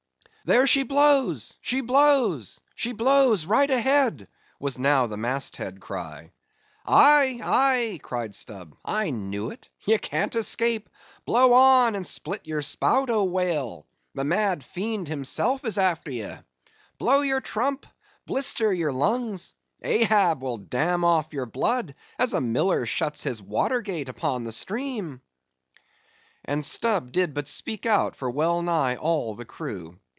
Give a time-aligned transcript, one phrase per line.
[0.43, 4.27] "There she blows—she blows!—she blows!—right ahead!"
[4.59, 6.31] was now the mast head cry.
[6.83, 13.23] "Aye, aye!" cried Stubb, "I knew it—ye can't escape—blow on and split your spout, O
[13.23, 13.85] whale!
[14.15, 16.33] the mad fiend himself is after ye!
[16.97, 23.41] blow your trump—blister your lungs!—Ahab will dam off your blood, as a miller shuts his
[23.43, 25.21] watergate upon the stream!"
[26.43, 29.99] And Stubb did but speak out for well nigh all that crew.